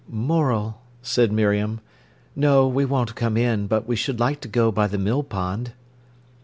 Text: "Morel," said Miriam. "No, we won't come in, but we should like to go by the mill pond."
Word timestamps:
"Morel," 0.09 0.81
said 1.03 1.31
Miriam. 1.31 1.79
"No, 2.35 2.67
we 2.67 2.85
won't 2.85 3.13
come 3.13 3.37
in, 3.37 3.67
but 3.67 3.85
we 3.87 3.95
should 3.95 4.19
like 4.19 4.41
to 4.41 4.47
go 4.47 4.71
by 4.71 4.87
the 4.87 4.97
mill 4.97 5.21
pond." 5.21 5.73